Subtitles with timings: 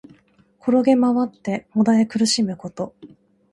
[0.59, 2.95] 転げまわって悶え苦しむこと。